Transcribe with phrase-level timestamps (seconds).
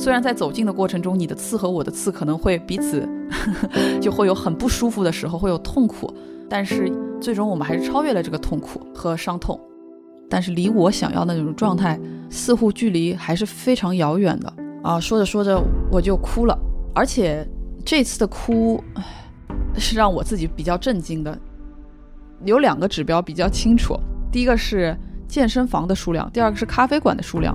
[0.00, 3.06] 虽然在走近的过程中，你的刺和我的刺可能会彼此
[4.00, 6.10] 就会有很不舒服的时候，会有痛苦，
[6.48, 9.60] 但是最终我们还是超越了这个痛苦和伤痛。
[10.30, 12.00] 但是离我想要的那种状态，
[12.30, 14.50] 似乎距离还是非常遥远的
[14.82, 14.98] 啊！
[14.98, 16.58] 说着说着我就哭了，
[16.94, 17.46] 而且
[17.84, 18.82] 这次的哭
[19.76, 21.38] 是让我自己比较震惊的。
[22.46, 23.94] 有两个指标比较清楚，
[24.32, 24.96] 第一个是
[25.28, 27.54] 健身房的数量，第二个是咖啡馆的数量。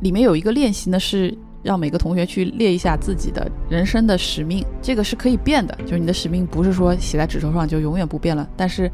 [0.00, 1.34] 里面有一个练习呢，是
[1.64, 4.64] 让每个同学去列一下自己的人生的使命。
[4.80, 8.88] 这个是可以变的，就是你的使命不是说写在纸头上就永远不变了，但是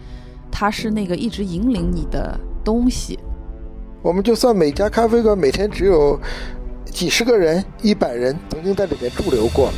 [0.51, 3.19] 它是那个一直引领你的东西。
[4.01, 6.19] 我们就算每家咖啡馆每天只有
[6.87, 9.71] 几十个人、一百人曾经在里面驻留过，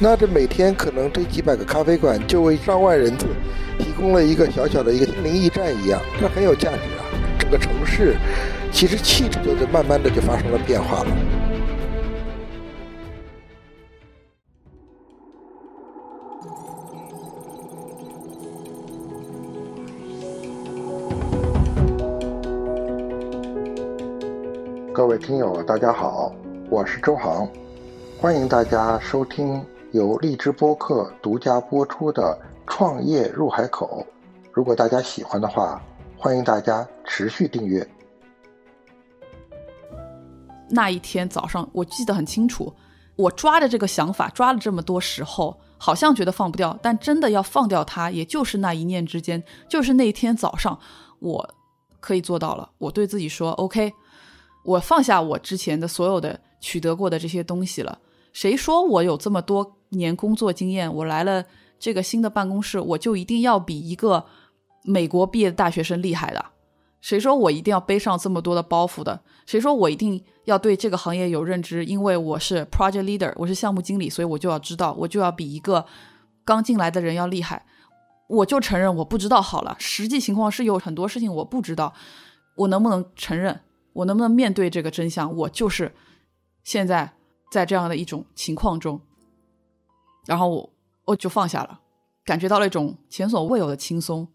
[0.00, 3.26] 那这每天可能这几百个咖啡馆就为上万人次
[3.78, 7.04] 提供了一个小小的一个心灵驿站一样，这很有价值啊！
[7.38, 8.16] 整个城市。
[8.72, 11.16] 其实气质就在慢慢的就发生了变化了。
[24.94, 26.30] 各位听友，大家好，
[26.68, 27.48] 我是周航，
[28.20, 32.38] 欢迎大家收听由荔枝播客独家播出的
[32.70, 34.06] 《创业入海口》。
[34.52, 35.82] 如果大家喜欢的话，
[36.18, 37.88] 欢迎大家持续订阅。
[40.68, 42.70] 那一天早上，我记得很清楚，
[43.16, 50.78] 我抓着这个想法抓了这么多时候，好像觉得放不掉，但真的要放掉它，也就是那一念之间，就是那一天早上，
[51.18, 51.54] 我
[51.98, 52.68] 可以做到了。
[52.76, 53.90] 我对自己说：“OK，
[54.62, 57.98] 我放下我之前的所有的取得过的这些东西了。
[58.32, 61.44] 谁说我有这么多年工作经验，我来了
[61.78, 64.24] 这个新的办公室，我就一定要比一个
[64.84, 66.44] 美国毕业的大学生厉害的？
[67.00, 69.20] 谁说我一定要背上这么多的包袱的？
[69.46, 75.86] 谁说我一定？”要对这个行业有认知，因为我是 project leader，我是项目经理，所以我就要知道，我就要比一个
[76.44, 77.64] 刚进来的人要厉害。
[78.28, 81.94] 我就承认我不知道好了，实际情况是有很多事情我不知道，
[82.56, 83.60] 我能不能承认？
[83.92, 85.34] 我能不能面对这个真相？
[85.36, 85.92] 我就是
[86.64, 87.12] 现在
[87.50, 89.00] 在这样的一种情况中，
[90.26, 90.72] 然后我
[91.04, 91.80] 我就放下了，
[92.24, 94.26] 感觉到了一种前所未有的轻松。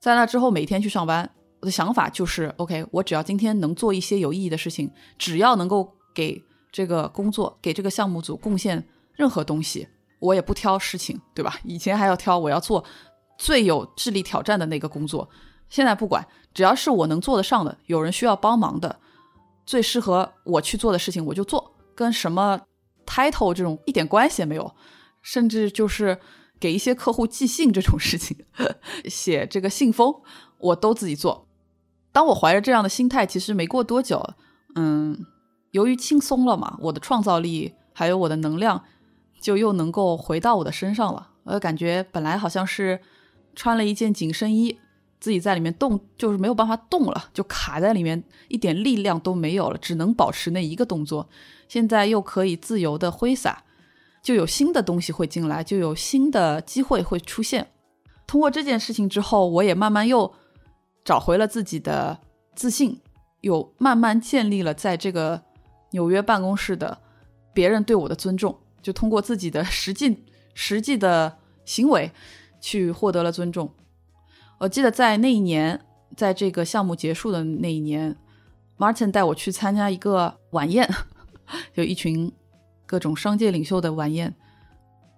[0.00, 1.30] 在那之后，每天去上班。
[1.58, 6.40] 我的想法就是，OK，我只要今天能做一些有意义的事情，只要能够给
[6.70, 9.88] 这个工作、给这个项目组贡献任何东西，
[10.20, 11.58] 我也不挑事情，对吧？
[11.64, 12.84] 以前还要挑，我要做
[13.38, 15.26] 最有智力挑战的那个工作，
[15.68, 18.98] 现在不管，只要是我能做得上的，有人需要帮忙的，
[19.64, 22.60] 最适合我去做的事情，我就做，跟什么
[23.04, 24.74] title 这种一点关系也没有，
[25.22, 26.18] 甚至就是
[26.60, 28.36] 给一些客户寄信这种事情，
[29.06, 30.14] 写这个信封，
[30.58, 31.46] 我都自己做。
[32.12, 34.24] 当我怀着这样的心态，其实没过多久，
[34.74, 35.26] 嗯，
[35.72, 38.84] 由于轻松了嘛，我的创造力还有我的能量
[39.40, 41.30] 就又能够回到我的身上了。
[41.44, 43.00] 我感觉本来好像是
[43.54, 44.78] 穿了一件紧身衣，
[45.26, 51.28] 自己在里面动就是没有办法动了，就卡在里面，一点力量都没有了，只能保持那一个动作。
[51.66, 53.64] 现在又可以自由的挥洒，
[54.22, 57.72] 就有新的东西会进来，就有新的机会会出现。
[58.24, 60.32] 通过这件事情之后，我也慢慢又。
[61.04, 62.18] 找回了自己的
[62.56, 63.00] 自信，
[63.40, 65.40] 又慢慢建立了在这个
[65.92, 66.98] 纽约办公室的
[67.54, 72.10] 别人对我的尊重，就通过自己的实际实际的行为
[72.60, 73.70] 去获得了尊重。
[74.58, 75.80] 我记得在那一年，
[76.16, 78.16] 在这个项目结束的那一年
[78.78, 80.88] ，Martin 带我去参加一个晚宴，
[81.74, 82.32] 就一群
[82.86, 84.34] 各种商界领袖的晚宴。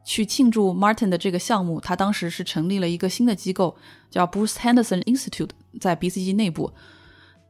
[0.05, 3.77] 去庆祝 Martin 的这个项目，他当时是成立了一个新的机构，
[4.11, 5.51] 叫 Bruce Henderson Institute，
[5.81, 6.73] 在 BCG 内部，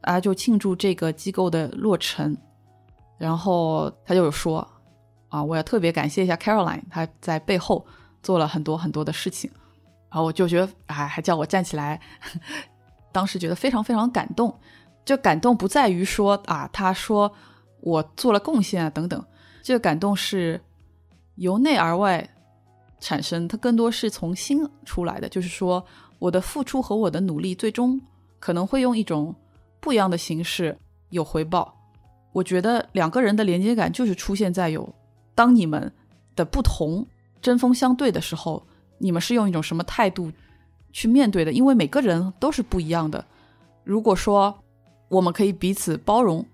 [0.01, 2.35] 啊，就庆祝这个机构的落成。
[3.17, 4.67] 然后他就有说，
[5.29, 7.85] 啊，我要特别感谢一下 Caroline，他在背后
[8.21, 9.49] 做了很多很多的事情。
[10.09, 11.99] 然后我就觉得，哎，还叫我站起来，
[13.11, 14.53] 当时觉得非常非常感动。
[15.05, 17.31] 这感动不在于说啊，他说
[17.81, 19.23] 我做了贡献啊等等，
[19.61, 20.61] 这个感动是
[21.35, 22.29] 由内而外。
[23.01, 25.81] 产生，它更多是从心出来的，就是说，
[26.19, 27.97] 我的付出和我的努力，最终
[28.41, 29.33] 可能会用一种
[29.79, 30.77] 不一样的形式
[31.09, 31.73] 有回报。
[32.33, 34.93] 我觉得两个人的连接感就是出现在有，
[35.33, 35.89] 当你们
[36.35, 37.07] 的不同
[37.41, 38.67] 针锋相对的时候，
[38.99, 40.31] 你们是用一种什么态度
[40.91, 41.51] 去面对的？
[41.51, 43.25] 因为每个人都是不一样的。
[43.83, 44.63] 如果说
[45.07, 46.45] 我们可以彼此包容，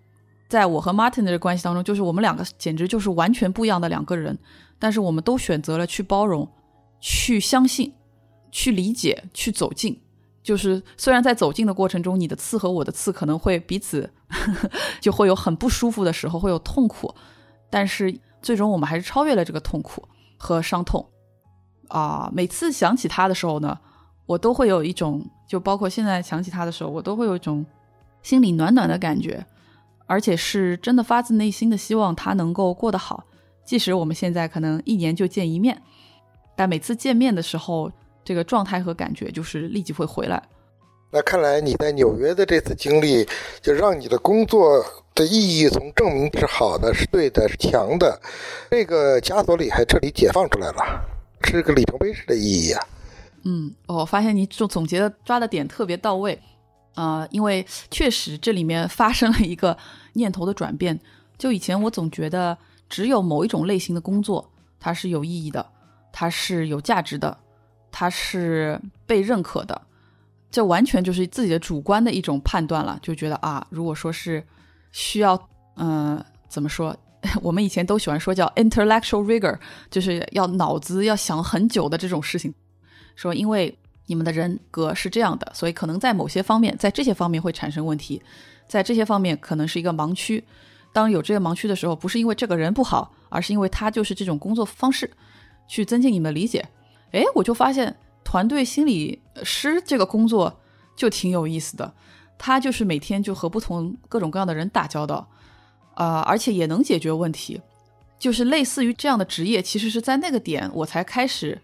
[0.48, 4.38] 在我和 Martin 的关系当中，就是我们两个简直就是完全不一样的两个人。
[4.80, 6.48] 但是我们都选择了去包容、
[7.00, 7.94] 去相信、
[8.52, 10.00] 去理解、去走近。
[10.44, 14.10] 就是虽然在走近的过程中，你的刺和我的刺可能会彼此
[15.02, 17.16] 就会有很不舒服的时候，会有痛苦，
[17.70, 20.08] 但是最终我们还是超越了这个痛苦
[20.38, 21.04] 和伤痛。
[21.90, 23.78] 啊，每次想起他的时候呢，
[24.26, 27.66] 我都会有一种，就包括现在想起他的时候，我都会有一种
[28.22, 29.46] 心里暖暖的感觉，
[30.08, 33.24] 而且是真的发自内心的希望他能够过得好。
[33.64, 35.82] 即使我们现在可能一年就见一面，
[36.56, 37.92] 但每次见面的时候，
[38.24, 40.42] 这个状态和感觉就是立即会回来。
[41.12, 43.26] 那看来你在纽约的这次经历，
[43.62, 44.84] 就让你的工作
[45.14, 48.20] 的意义从证明是好的、是对的、是强的，
[48.70, 51.02] 这个枷锁里还彻底解放出来了，
[51.46, 52.84] 是个里程碑式的意义啊。
[53.44, 56.42] 嗯，我发现你总总结的抓的点特别到位
[56.96, 59.78] 啊，因为确实这里面发生了一个
[60.14, 61.00] 念头的转变。
[61.38, 62.58] 就以前我总觉得。
[62.88, 64.48] 只有某一种类型的工作，
[64.80, 65.66] 它是有意义的，
[66.12, 67.36] 它是有价值的，
[67.92, 69.82] 它是被认可的，
[70.52, 74.46] 这完全就是自己的主观的一种判断了，就觉得啊，如果说是
[74.92, 76.96] 需要，嗯，怎么说？
[77.42, 79.58] 我们以前都喜欢说叫 intellectual rigor，
[79.90, 82.54] 就是要脑子要想很久的这种事情。
[83.16, 83.78] 说因为
[84.08, 88.22] 你们的人格是这样的，所以可能在某些方面，在这些方面会产生问题，
[88.68, 90.44] 在这些方面可能是一个盲区。
[90.94, 95.12] 当有这个盲区的时候，不是因为这个人不好，而是因为他就是这种工作方式，
[95.68, 96.66] 去增进你们的理解。
[97.12, 100.62] 哎，我就发现团队心理师这个工作
[100.96, 101.94] 就挺有意思的，
[102.38, 105.28] 他就是每天就和不同各种各样的人打交道，
[105.96, 107.62] 啊，而且也能解决问题。
[108.18, 111.62] 就是类似于这样的职业，其实是在那个点我才开始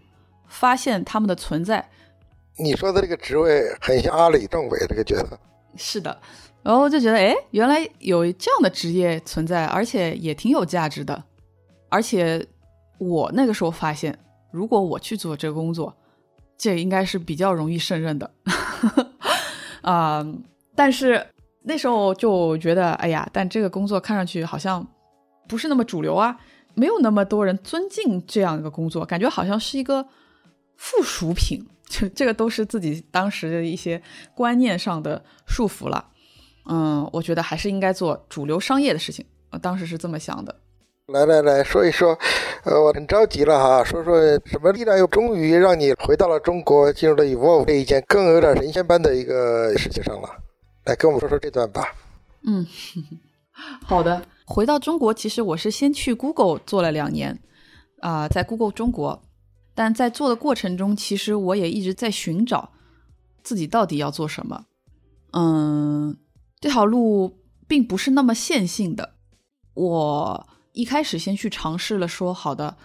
[0.48, 1.88] 发现他们的存在。
[2.58, 5.38] 你说的这个职位很像阿里政委这个角色。
[5.76, 6.20] 是的。
[6.62, 11.24] 然后就觉得，哎，原来有这样的职业存在，而且也挺有价值的。
[11.88, 12.46] 而且
[12.98, 14.16] 我那个时候发现，
[14.52, 15.92] 如果我去做这个工作，
[16.56, 18.30] 这应该是比较容易胜任的。
[19.82, 20.24] 啊，
[20.76, 21.26] 但是
[21.62, 24.86] 那时候就觉得，哎呀，但这个工作看上去好像
[25.48, 26.36] 不是那么主流啊，
[26.74, 30.06] 没有那么多人尊敬这样一个工作，感觉好像是一个
[30.76, 31.66] 附属品。
[31.92, 34.00] 就这个都是自己当时的一些
[34.34, 36.02] 观念上的束缚了。
[36.64, 39.22] 嗯，我觉得还是应该做主流商业的事情。
[39.50, 40.56] 我当时是这么想的。
[41.08, 42.18] 来来来说一说，
[42.64, 50.30] 呃，我很着急了哈，说说什么力量又终于让你回到了中国，进入了 Evolve 这一件更有点神仙般的一个事情上了。
[50.84, 51.94] 来跟我们说说这段吧。
[52.44, 52.66] 嗯，
[53.84, 54.26] 好的。
[54.44, 57.40] 回到中国，其实我是先去 Google 做了两年，
[58.00, 59.22] 啊，在 Google 中国，
[59.74, 62.72] 但在做的过程中，其实我也一直在寻找
[63.42, 64.66] 自己到底要做什么。
[65.32, 66.16] 嗯。
[66.60, 69.16] 这条路并不是那么线性的。
[69.74, 72.76] 我一开始先去尝试了，说好的，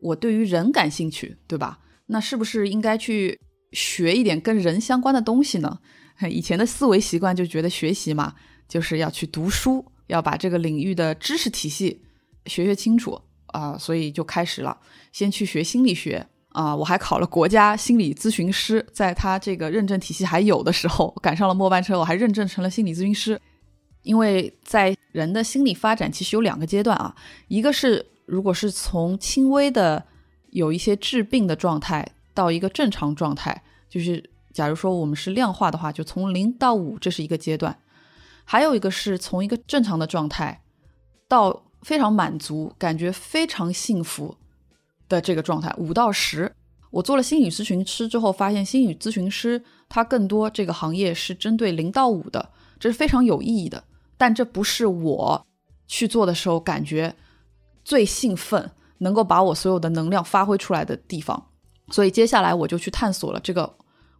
[0.00, 1.78] 我对于人感兴趣，对吧？
[2.06, 3.38] 那是不是应该去
[3.72, 5.78] 学一点跟人相关的东西呢？
[6.26, 8.34] 以前的思维习惯就觉得学习嘛，
[8.66, 12.02] 就是要去读书，要把这个领域的知识体系
[12.46, 14.78] 学学清楚啊，所以就开始了，
[15.12, 16.26] 先去学心理学。
[16.50, 23.40] 啊，我还考了国家心理咨询师，在他这个认证体系还有的时候，赶上了末班车，我还认证成了心理咨询师。
[24.02, 27.14] 因为在人的心理发展其实有两个阶段啊，
[27.46, 30.04] 一个是如果是从轻微的
[30.50, 37.72] 有一些治病的状态到一个正常状态，就是假如说我们是量化的话，就从零到五，这是一个阶段；
[38.44, 40.60] 还有一个是从一个正常的状态
[41.28, 44.34] 到非常满足，感觉非常幸福。
[45.08, 46.52] 的这个状态五到十，
[46.90, 53.84] 我做了心理咨询师之后，发现心理咨询师他更多这个行业是针对零到五的，这是非常有意义的。
[54.16, 55.46] 但这不是我
[55.86, 57.14] 去做的时候感觉
[57.84, 61.46] 最兴奋，能够把我所有的能量发挥出来的地方。
[61.90, 63.72] 所以接下来我就去探索了这个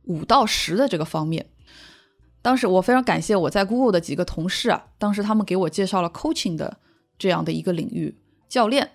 [0.09, 1.47] 五到十的这个方面。
[2.43, 6.79] 当时我非常感谢我在 Google 的几个同事啊，当时他们给我介绍了 coaching 的
[7.19, 8.17] 这样的一个领域，
[8.49, 8.91] 教练。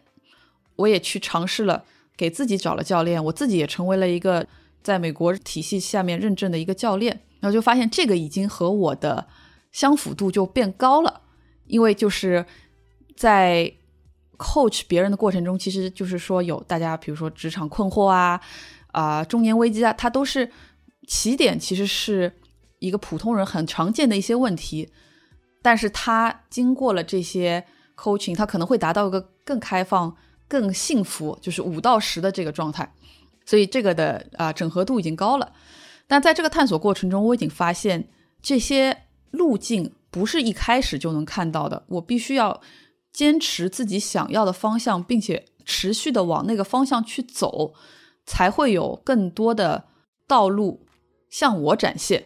[0.75, 1.83] 我也去尝试了，
[2.17, 4.47] 给自己找了教练，我自己也成为了一个
[4.81, 9.27] 在美国体系下面认证的一个教练，然后就发现这个已经和我的
[9.71, 11.21] 相符度就变高了，
[11.67, 12.43] 因为就是
[13.15, 13.71] 在
[14.37, 18.41] coach 别人的过程中，其实就是说有大家比如说职场困惑啊，
[18.87, 20.49] 啊中年危机啊，它都是
[21.07, 22.33] 起点，其实是
[22.79, 24.89] 一个普通人很常见的一些问题，
[25.61, 30.15] 但是他经过了这些 coaching，他可能会达到一个更开放。
[30.45, 32.93] 更幸福就是五到十的这个状态，
[33.43, 35.51] 所以这个的啊整合度已经高了。
[36.05, 38.07] 但在这个探索过程中，我已经发现
[38.39, 41.83] 这些路径不是一开始就能看到的。
[41.87, 42.61] 我必须要
[43.11, 47.73] 坚持自己想要的方向，并且持续的往那个方向去走，
[48.27, 49.85] 才会有更多的
[50.27, 50.85] 道路
[51.33, 52.23] 向我展现。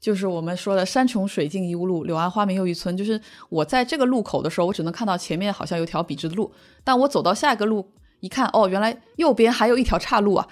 [0.00, 2.96] 就是我们说的“山穷水尽疑无路，柳暗花明又一村”。
[2.96, 3.20] 就是
[3.50, 6.50] 我在这个路口的时候，我只能看到前面好像有条笔直的路，
[6.82, 10.48] 但我走到下一个路一看，哦，原来右边还有一条岔路啊！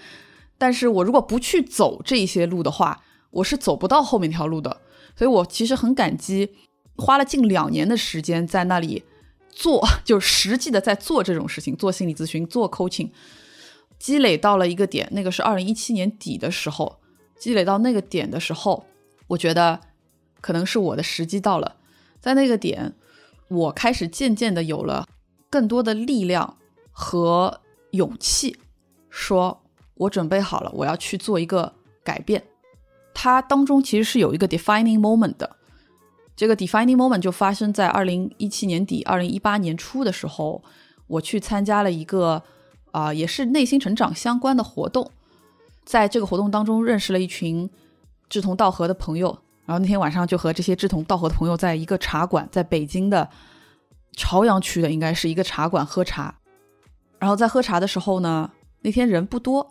[0.59, 4.83] 但是我如果不去走这些路的话，我是走不到后面条路的。
[5.17, 6.51] 所以我其实很感激，
[6.97, 9.05] 花了近两年的时间在那里
[9.49, 13.09] 做，就实际的在做这种事情，做心理咨询，做 coaching，
[13.99, 16.99] 积累到了一个点，那个是二零一七年底的时候，
[17.39, 18.85] 积累到那个点的时候。
[19.29, 19.81] 我觉得
[20.41, 21.77] 可能是我的时机到了，
[22.19, 22.95] 在那个点，
[23.49, 25.07] 我开始渐渐的有了
[25.51, 26.57] 更多的力量
[26.91, 28.57] 和勇气，
[29.11, 29.63] 说
[29.95, 32.43] 我准备好了，我要去做一个改变。
[33.13, 35.57] 它当中其实是有一个 defining moment 的，
[36.35, 40.63] 这个 defining moment 就发生在二零一七年底、二零一八年初的时候，
[41.07, 42.43] 我去参加了一个
[42.93, 45.11] 啊，也是内心成长相关的活动，
[45.89, 47.69] 在这个活动当中认识了一群。
[48.31, 49.31] 志同道合的朋友，
[49.65, 53.27] 然后那天晚上就和这些志同道合的朋友在一个茶馆，在北京的
[54.19, 56.39] 朝阳区的应该是一个茶馆喝茶。
[57.19, 58.51] 然后在喝茶的时候呢，
[58.83, 59.67] 那天人不多，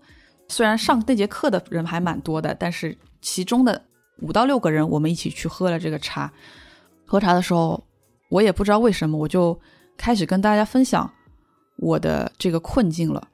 [0.48, 3.80] 虽然上那节课的人还蛮多的，但是其中的
[4.22, 6.34] 五到六个人，我们一起去喝了这个茶。
[7.06, 7.86] 喝茶的时候，
[8.32, 9.60] 我也不知道为什么，我就
[9.96, 11.08] 开始跟大家分享
[11.78, 13.28] 我的这个困境了。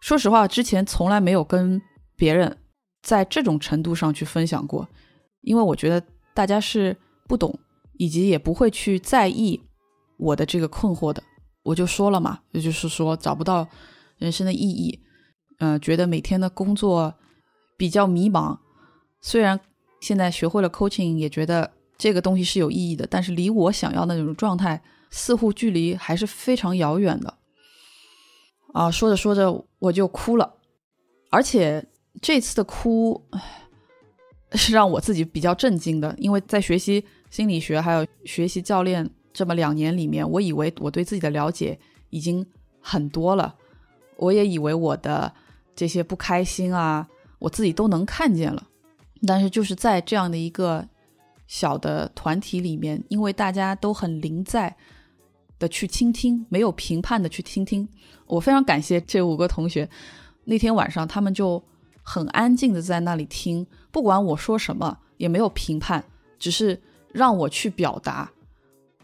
[0.00, 1.78] 说实话，之前从来没有跟
[2.16, 2.56] 别人。
[3.02, 4.88] 在这种程度上去分享过，
[5.42, 6.04] 因为我觉得
[6.34, 6.96] 大家是
[7.28, 7.56] 不懂，
[7.92, 9.60] 以及也不会去在意
[10.16, 11.22] 我的这个困惑的。
[11.62, 13.68] 我就说了嘛，也就是说找不到
[14.18, 14.98] 人生的意义，
[15.60, 17.14] 嗯，觉得每天的工作
[17.76, 18.58] 比较迷茫。
[19.20, 19.60] 虽然
[20.00, 27.38] 现在学会了 coaching，也觉得这个东西是有意义的，但是离我想要的那种状态似乎距离还是非常遥远的。
[28.74, 30.54] 啊，说着说着我就哭了，
[31.30, 31.86] 而且。
[32.22, 33.22] 这次的哭
[34.52, 41.78] 是让我自己比较震惊的，因为在学习心理学还有学习教练这么两年里面，我以为我对自己的了解
[42.10, 42.44] 已经
[42.80, 43.54] 很多了，
[44.16, 45.30] 我也以为我的
[45.74, 47.06] 这些不开心啊，
[47.38, 48.66] 我自己都能看见了。
[49.26, 50.86] 但是就是在这样的一个
[51.46, 54.74] 小的团体里面，因为大家都很临在
[55.58, 57.86] 的去倾听，没有评判的去倾听，
[58.26, 59.86] 我非常感谢这五个同学。
[60.44, 61.62] 那天晚上他们就。
[62.08, 66.04] 很安静的在那里听，不管我说什么，也没有评判，
[66.38, 66.80] 只是
[67.12, 68.30] 让我去表达。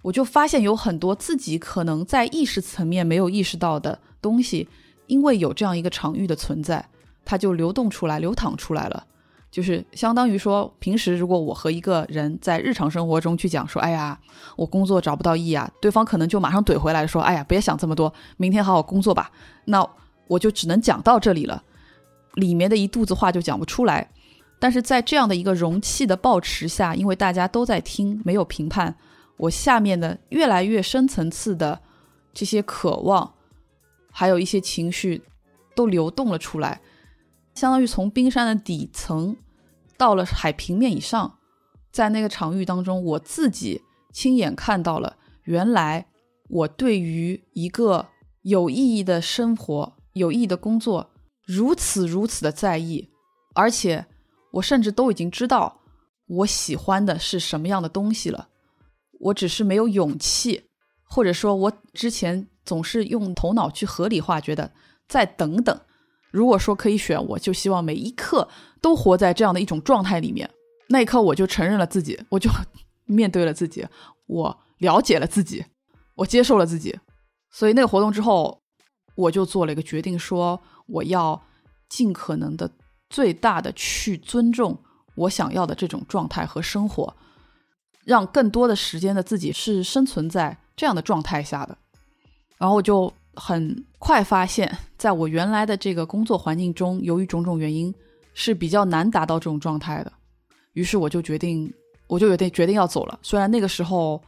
[0.03, 4.69] 我就发现有很多自己可能在意识层面没有意识到的东西，
[5.09, 6.89] 因为有这样一个场域的存在，
[7.25, 9.05] 它就流动出来、流淌出来了。
[9.51, 14.19] 就是相当于说，平时如果我和一个人在日常生活中去讲说：“哎呀，
[14.57, 19.31] 我工作找不到意义啊”，对方可能就马上怼回来说：“哎呀，别想这么多，明天好好工作吧。”
[19.67, 19.85] 那
[20.29, 21.63] 我就只能讲到这里了。
[22.35, 24.11] 里面的一肚子话就讲不出来，
[24.59, 28.97] 但是在这样的一个容器的抱持下，因为大家都在听，没有评判，
[29.37, 31.81] 我下面的越来越深层次的
[32.33, 33.35] 这些渴望，
[34.11, 35.23] 还有一些情绪，
[35.75, 36.81] 都流动了出来，
[37.55, 39.37] 相当于从冰山的底层
[39.99, 41.39] 到了海平面以上，
[41.91, 46.07] 在那个场域当中，我自己亲眼看到了，原来
[46.49, 48.09] 我对于一个
[48.43, 51.11] 有意义的生活、有意义的工作。
[51.45, 53.11] 如此如此的在意，
[53.55, 54.07] 而且
[54.53, 55.81] 我甚至都已经知道
[56.27, 58.49] 我喜欢的是什么样的东西了。
[59.21, 60.65] 我只是没有勇气，
[61.05, 64.73] 或者说，我之前总是用头脑去合理化，觉得
[65.09, 65.81] 再等等。
[66.31, 68.49] 如果说可以选，我就希望每一刻
[68.81, 70.49] 都活在这样的一种状态里面。
[70.89, 72.51] 那一刻，我就承认了自己，我就
[73.05, 73.87] 面对了自己，
[74.27, 75.65] 我了解了自己，
[76.15, 76.99] 我接受了自己。
[77.51, 78.61] 所以那个活动之后，
[79.15, 80.61] 我就做了一个决定，说。
[80.93, 81.43] 我要
[81.89, 82.71] 尽可能的
[83.09, 84.79] 最大的去尊重
[85.15, 87.15] 我想要的这种状态和生活，
[88.05, 91.77] 让更多的时间的自己是生存在这样的状态下的。
[92.59, 97.93] 然后我就很快发现，在我原来的这个工作环境中，由于种种原因
[98.35, 100.13] 是比较难达到这种状态的。
[100.75, 101.73] 于是我就决定，
[102.07, 103.19] 我就有点决定要走了。
[103.23, 104.23] 虽然那个时候。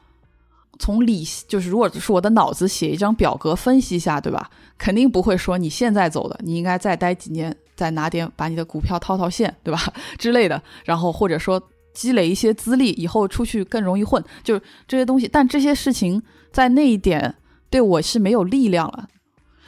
[0.78, 4.50] 从理就是，如果是我的脑子写一张表格分析一下，对吧？
[4.76, 9.81] 肯定不会说你现在走的，你应该再待几年，再拿点把你的股票套套现，对吧？
[10.19, 10.61] 之类的。
[10.85, 11.62] 然后或者说
[11.93, 15.28] 积累一些资历，以后出去更容易混，就这些东西。
[15.28, 17.35] 但这些事情在那一点
[17.71, 19.09] 对我是没有力量了。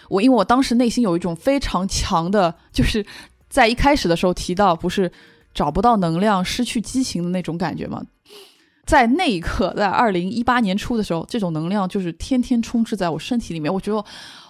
[0.09, 3.05] 我因为我当时内心有一种非常强的，就是
[3.49, 5.11] 在一开始的时候提到，不是
[5.55, 8.03] 找不到能量、失去激情的那种感觉吗？
[8.87, 13.73] 在那一刻，在二零一八年初的时候，这种能量就是天天充斥在我身体里面。
[13.73, 14.03] 我觉得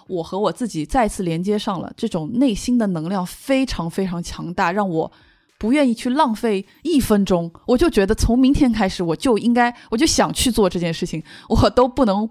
[0.07, 5.11] 我和我自己再次连接上了，这种内心的能量非常非常强大，让我
[5.57, 12.29] 不愿意去浪费一分钟，我就觉得从明天开始我就应该，我就想去做这件事情，我都不能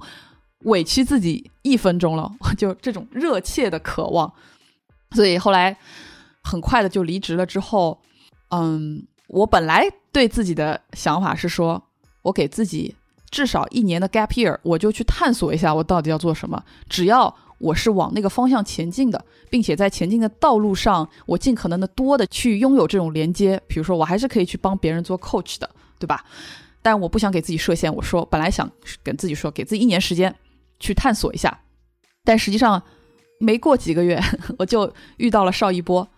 [0.61, 4.33] 委屈自己一分钟了，我就这种热切的渴望。
[5.11, 5.77] 所以后来
[6.45, 7.45] 很快的就离职了。
[7.45, 8.01] 之后，
[8.51, 11.83] 嗯，我本来对自己的想法是说，
[12.27, 12.95] 我给自己
[13.31, 16.63] 至少一年的 gap year，我就去探索一下我到底要做什么。
[16.89, 23.61] 只要我是往那个方向前进的，并且在前进的道路上，我尽可能的多的去拥有这种连接。
[23.67, 26.25] 比如说，我还是可以去帮别人做 coach 的，对吧？
[26.83, 27.95] 但我不想给自己设限。
[27.95, 28.71] 我说，本来想
[29.03, 30.35] 跟自己说，给自己一年时间
[30.81, 31.61] 去探索一下，
[32.25, 32.83] 但实际上。
[33.39, 34.19] 没过几个月，
[34.59, 36.09] 我就遇到了邵一波，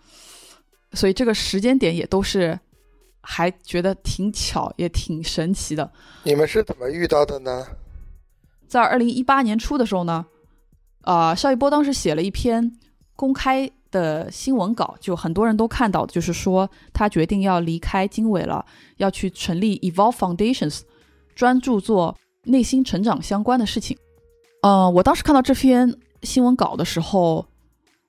[0.93, 2.57] 所以这个时间点也都是
[3.21, 5.91] 还觉得挺巧，也挺神奇的。
[6.23, 7.65] 你们是怎么遇到的呢？
[8.67, 10.25] 在二零一八年初的时候呢，
[11.01, 12.71] 啊，邵一波当时写了一篇
[13.15, 18.65] 公开的新闻稿，就很多人都看到，就是说他决定要离开经纬了，
[18.97, 20.81] 要去成立 Evolve Foundations，
[21.35, 23.97] 专注做内心成长相关的事情。
[24.61, 25.99] 嗯，我当时看到这篇。
[26.21, 27.47] 新闻稿的时候，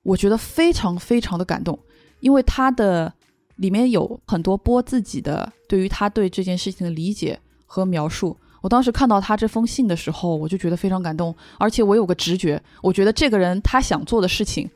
[0.03, 1.79] 我觉得非常非常的感动，
[2.19, 3.13] 因为他的
[3.61, 8.35] 里面有很多波自己的对于他对这件事情的理解和描述。
[8.61, 14.67] 我当时看到他这封信的时候，我就觉得非常感动，而且我有个直觉，我觉得这个人他想做的事情，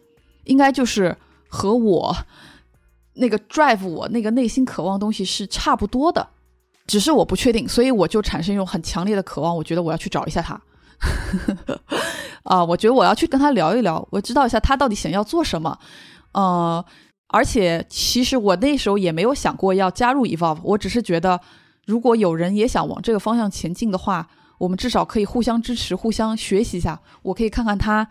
[0.44, 1.15] 应该就是
[1.48, 2.15] 和我
[3.13, 6.27] 那个 drive 我那个内心渴望东西是差不多的，
[6.86, 10.62] 只是我不确定，所以我就产生一种很强烈的渴望，我觉得我要去找一下他。
[12.44, 15.77] 啊，我觉得我要去跟他聊一聊，我知道一下他到底想要做什么。
[16.32, 16.84] 呃，
[17.27, 21.39] 而且其实我那时候也没有想过要加入 Evolve，我只是觉得
[21.86, 24.27] 如果有人也想往这个方向前进的话，
[24.58, 27.00] 我们至少可以互相支持、互相学习一下。
[27.24, 28.08] 我可以看看他，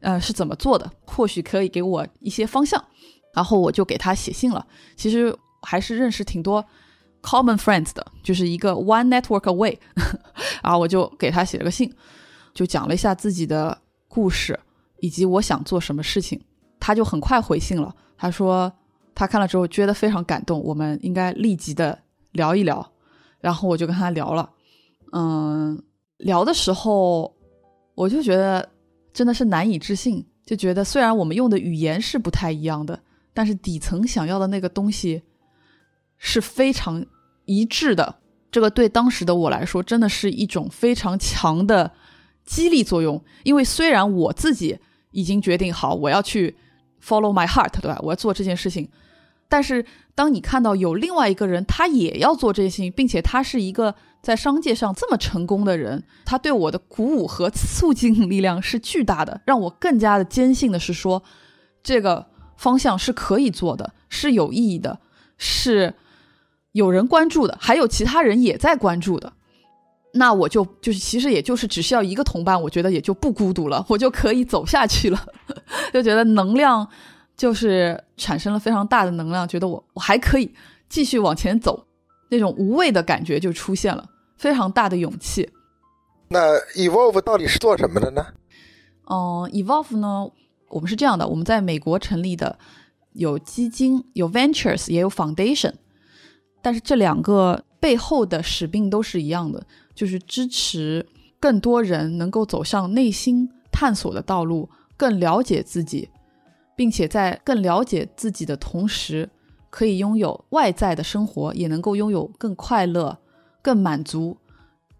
[0.00, 2.82] 呃，是怎么做的，或许可以给我一些方向。
[3.34, 4.66] 然后我就给他写信了。
[4.96, 6.64] 其实还是认识挺多
[7.22, 9.76] common friends 的，就是一个 one network away。
[10.62, 11.92] 然后我就给他写了个信。
[12.54, 13.76] 就讲了一下自己的
[14.08, 14.58] 故事，
[15.00, 16.40] 以及我想做什么事情，
[16.80, 17.94] 他就很快回信了。
[18.18, 18.70] 他说
[19.14, 21.98] 他看了之后觉得非常感动，我们应该立即的
[22.32, 22.86] 聊一聊。
[23.40, 24.50] 然后我就跟他聊了，
[25.12, 25.82] 嗯，
[26.18, 27.34] 聊的时候
[27.94, 28.68] 我就觉得
[29.12, 33.00] 真的是难以置信，就觉得虽然我们用的语言是不太一样的，
[33.32, 35.22] 但是底层想要的那个东西
[36.16, 37.06] 是非常
[37.46, 38.16] 一致的。
[38.50, 41.92] 这个对当时的我来说，真的是一种非常强的。
[42.44, 44.78] 激励作用，因为虽然我自己
[45.10, 46.56] 已经决定好我要去
[47.02, 47.98] follow my heart，对吧？
[48.02, 48.88] 我要做这件事情，
[49.48, 49.84] 但是
[50.14, 61.22] 当你看到有另外一个人他也要做这件事情，并且他是一个在商界上这么成功的人，他对我的鼓舞和促进力量是巨大的，让我更加的坚信的是说，
[61.82, 64.98] 这个方向是可以做的，是有意义的，
[65.36, 65.94] 是
[66.72, 69.32] 有人关注的，还有其他人也在关注的。
[70.14, 75.26] 那我就就是其实也就是只需要一个同伴，我觉得也就不孤独了，我就可以走下去了，
[75.92, 76.88] 就觉得能量
[77.36, 80.52] 就是产生了非常大的能量，觉得我我还可以
[80.88, 81.86] 继续往前走，
[82.30, 85.48] 那种无畏的感觉就出现了，非常大的勇气。
[86.28, 88.26] 那 Evolve 到底是做什么的呢？
[89.10, 90.28] 嗯，Evolve 呢，
[90.68, 92.58] 我们是这样的，我们在美国成立的，
[93.12, 95.74] 有基金，有 Ventures，也有 Foundation，
[96.60, 99.66] 但是这两个背后的使命都是一样的。
[99.98, 101.04] 就是支持
[101.40, 106.08] 更多人能够走上内心探索的道路，更了解自己，
[106.76, 109.28] 并且在更了解自己的同时，
[109.70, 113.18] 可以拥有外在的生活，也能够拥有更快乐、
[113.60, 114.38] 更满足、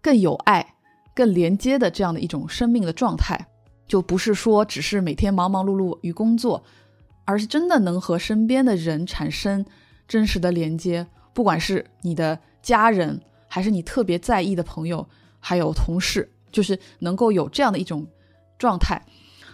[0.01, 0.75] 更有爱、
[1.15, 3.47] 更连接的这样的一种生命的状态。
[3.87, 6.61] 就不是说只是每天忙忙碌碌于工作，
[7.23, 9.65] 而是真的能和身边的人产生
[10.09, 13.21] 真实的连接，不管是你的家人。
[13.49, 15.05] 还是你特别在意的朋友，
[15.41, 18.07] 还有同事，就是能够有这样的一种
[18.57, 19.01] 状态。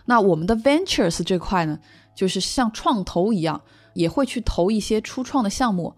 [0.06, 1.80] 那我们的 ventures 这块呢，
[2.14, 3.60] 就是像创投一样，
[3.96, 5.96] 也会去投一些初创的项目，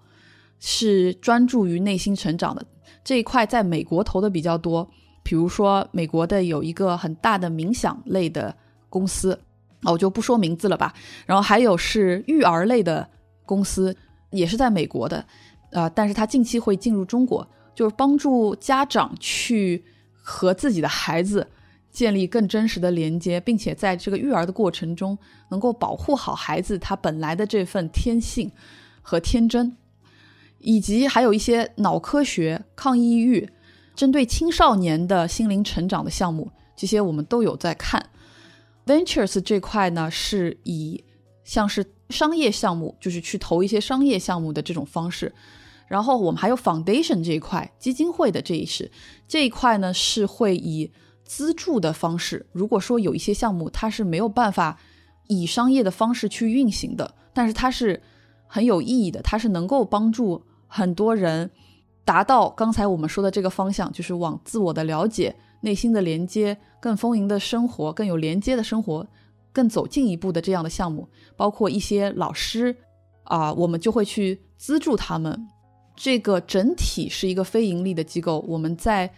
[0.60, 2.66] 是专注于内心成长的
[3.04, 4.90] 这一块，在美国投的比较多。
[5.24, 8.56] 比如说，美国的有一个很大的冥想类的
[8.90, 9.38] 公司，
[9.84, 10.94] 我就不说名字了吧。
[11.26, 13.10] 然后还有是育儿类的
[13.46, 13.94] 公司，
[14.30, 15.26] 也是在美国的，
[15.72, 17.46] 呃，但是它近期会进入中国。
[17.78, 21.48] 就是帮助家长去和自己的孩子
[21.92, 25.16] 建立更真实的连接，并且在这个育儿的过程中，
[25.50, 28.52] 能够保护好孩子他本来的这份天性
[29.04, 29.78] 和天真，
[30.58, 33.48] 以及还有一些脑科学、抗抑郁、
[33.96, 38.10] 针对青少年的心灵成长的项目，这些我们都有在看。
[38.88, 41.04] Ventures 这块呢，是以
[41.44, 45.32] 像是商业项目，就是去投一些商业项目的这种方式。
[45.88, 48.92] 然后我们还有 foundation 这一块，基金会的这一是
[49.28, 50.92] 这一块呢，是会以
[51.24, 52.46] 资助的方式。
[52.52, 54.78] 如果说有一些项目它是没有办法
[55.28, 58.02] 以商业的方式去运行的，但是它是
[58.48, 61.50] 很有意义的，它是能够帮助很多人
[62.04, 69.06] 达到刚才我们说的这个方向，就是往自我的了解、内心的连接、更丰盈的生活、更有连接的生活
[69.52, 72.76] 更走近一步的这样的项目，包括一些老师
[73.24, 75.48] 啊，我们就会去资助他们。
[75.98, 79.12] 这个整体是一个非盈利的机构，我们在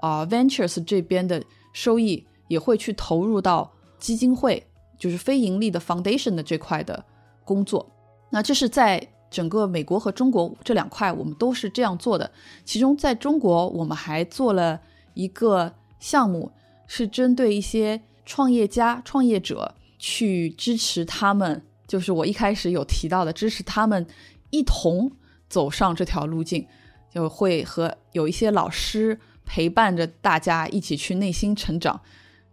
[0.00, 1.40] 啊 Ventures 这边的
[1.72, 4.60] 收益也会去投入到基金会，
[4.98, 7.04] 就是非盈利的 Foundation 的这块的
[7.44, 7.88] 工作。
[8.30, 12.28] 那这是在整个美国和中国这两块，我们都是这样做的。
[12.64, 14.80] 其中在中国，我们还做了
[15.14, 16.50] 一个项目，
[16.88, 24.04] 是针对一些创业家、创业者去支持他们，就是我一开始有提到的，支持他们
[24.50, 25.12] 一同。
[25.54, 26.66] 走上这条路径，
[27.14, 32.00] 就会和有一些老师陪伴着大家一起去内心成长，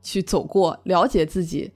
[0.03, 1.71] 去走过了解自己、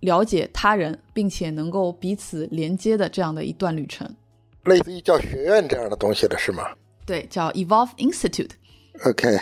[0.00, 4.16] 了解他人，并且能够彼此连接的这样的一段旅程。
[4.64, 6.64] 类似于叫学院这样的东西的是吗？
[7.04, 8.52] 对，叫 Evolve Institute。
[9.04, 9.38] OK，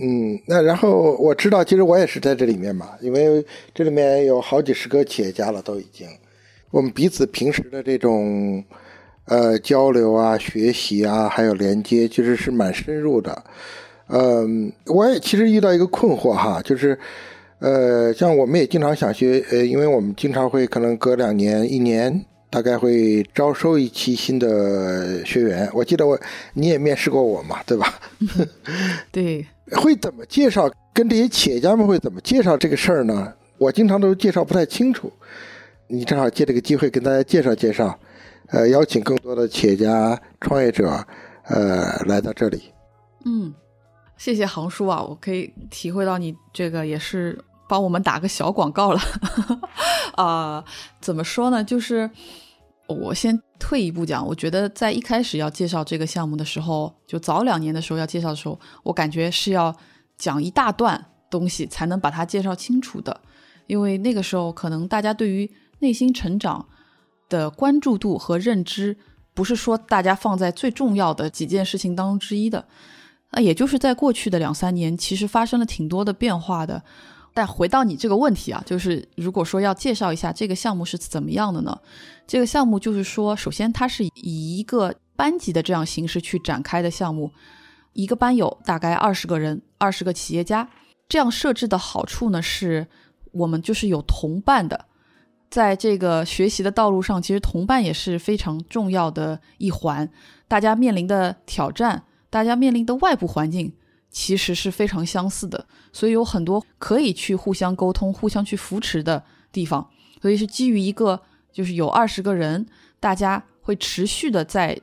[0.00, 6.08] 嗯，那然后我知道，其实我也是在这里面嘛，因为这里面有好几十个企业家了，都已经，
[6.72, 8.64] 我们彼此平时的这种。
[9.26, 13.44] 呃，交流啊，学习啊，还有连接，其实是蛮深入的。
[14.08, 16.96] 嗯，我也其实遇到一个困惑哈，就是，
[17.58, 25.68] 呃，像我们也经常想学，呃，因为我们经常会可能隔两年、一年，大概会招收一期新的学员。
[25.72, 26.16] 我记得我
[26.54, 27.98] 你也面试过我嘛，对吧？
[29.10, 29.44] 对。
[29.72, 30.70] 会怎么介绍？
[30.94, 33.32] 跟这些企业家们会怎么介绍这个事儿呢？
[33.58, 35.12] 我经常都介绍不太清楚。
[35.88, 37.98] 你正好借这个机会跟大家介绍介绍。
[38.48, 40.86] 呃，邀请更多的企业家、创业者，
[41.44, 42.62] 呃，来到这里。
[43.24, 43.52] 嗯，
[44.16, 47.36] 谢谢航叔啊，我可以体会到你这个也是
[47.68, 49.00] 帮我们打个小广告了。
[50.14, 50.64] 啊，
[51.02, 51.64] 怎么说呢？
[51.64, 52.08] 就是
[52.86, 59.74] 我先退一步讲，我觉得在一开始要介绍这个项目的时候，就早两年的时候要介绍的时候，我感觉是要
[60.16, 63.20] 讲一大段东西才能把它介绍清楚的，
[63.66, 66.64] 因为那个时候可能大家对于内心成长。
[67.28, 68.96] 的关注度和认知，
[69.34, 72.66] 不是说大家放在最重要的几件事情当中之一的。
[73.32, 76.82] 那也就是在过去的两三年，其实发生了挺多的变化的。
[77.34, 81.78] 但回到你这个问题啊，就是如果说要介绍一下这个项目是怎么样的呢？
[82.26, 87.30] 这个项目就是说，首先它是以一个班级的这样形式去展开的项目，
[87.92, 90.66] 一个班有大概二十个人，二十个企业家。
[91.08, 92.86] 这样设置的好处呢，是
[93.32, 94.86] 我们就是有同伴的。
[95.48, 100.08] 在这个学习的道路上，其实同伴也是非常重要的一环。
[100.48, 103.72] 大家面临的挑战，大家面临的外部环境，
[104.10, 109.88] 其实是非常相似的，所以有很多可以去互相沟通、互相去扶持的地方。
[110.20, 111.20] 所以是基于一个，
[111.52, 112.66] 就是有二十个人，
[113.00, 114.78] 大家会持续的在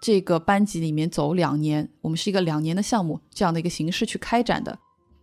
[0.00, 1.88] 这个班级里面走两年。
[2.00, 4.78] 我们是一个两年的项目，这样的一个形式去开展的。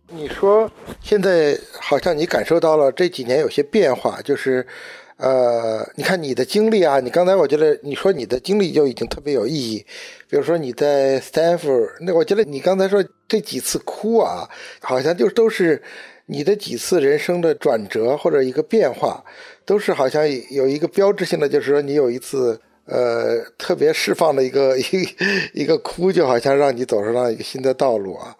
[0.08, 0.70] 你说
[1.02, 4.64] 现在好像你感受到了这几年有些变化，就是，
[5.16, 9.84] 呃，你看你的经历啊，你刚才我觉得你说你的经历就已经特别有意义，
[10.30, 11.60] 比如说你在 staff，
[12.00, 14.48] 那我觉得你刚才说这几次哭啊，
[14.80, 15.82] 好像就都是
[16.26, 19.24] 你的几次人生的转折或者一个变化，
[19.64, 24.84] 都是好像有一个标志性的，就是说你有一次呃特别释放的一个一
[25.62, 28.36] 一个哭，就好像让你走上了一个新的道路啊。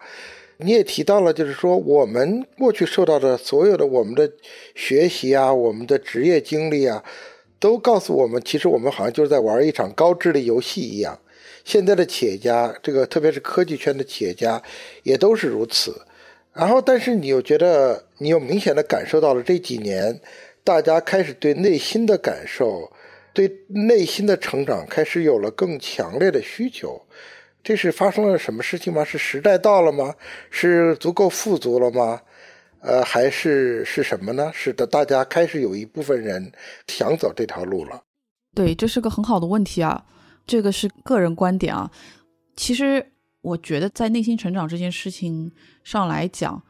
[0.57, 4.31] 你也提到了，就是说我们过去受到的所有的我们的
[4.73, 7.03] 学习啊，我们的职业经历啊，
[7.59, 11.19] 都告诉我们，其实我们好像就是在玩一场高智力游戏一样。
[11.63, 14.61] 现在的企业家，这个特别是科技圈的企业家，
[15.03, 16.01] 也都是如此。
[16.53, 20.19] 然后，但是你又觉得，你又明显的感受到了这几年，
[20.63, 22.91] 大家开始对内心的感受，
[23.31, 26.99] 对内心的成长，开始有了更强烈的需求。
[27.63, 29.03] 这是发生了什么事情吗？
[29.03, 30.15] 是时代到了吗？
[30.49, 32.21] 是足够富足了吗？
[32.79, 34.51] 呃，还是是什么呢？
[34.53, 36.51] 是的，大家开始有一部分人
[36.87, 38.01] 想走这条路了。
[38.55, 40.05] 对，这是个很好的问题啊。
[40.45, 41.91] 这个是个人观点啊。
[42.55, 43.05] 其实
[43.41, 45.51] 我觉得，在内心成长这件事情
[45.83, 46.63] 上来讲，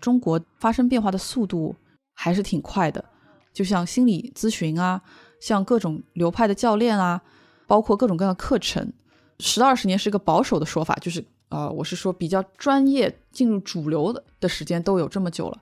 [0.00, 1.76] 中国发生变化的速度
[2.14, 3.04] 还是挺快的。
[3.52, 5.00] 就像心理咨询啊，
[5.40, 7.20] 像各种流派的教练啊，
[7.68, 8.92] 包括各种各样的课程。
[9.40, 15.58] 十到二十年是一个保守的说法，就是呃，我是说比较专业进入主流的的时间都有这么久了。